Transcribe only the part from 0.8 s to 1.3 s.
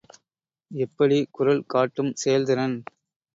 எப்படி